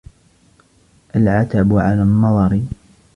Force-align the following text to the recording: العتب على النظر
العتب 1.15 1.73
على 1.77 2.01
النظر 2.01 2.61